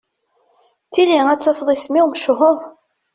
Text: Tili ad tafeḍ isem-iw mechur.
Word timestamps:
Tili 0.93 1.19
ad 1.31 1.39
tafeḍ 1.41 1.69
isem-iw 1.75 2.05
mechur. 2.07 2.57